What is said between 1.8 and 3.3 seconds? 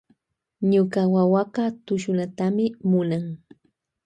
tushunatami munan.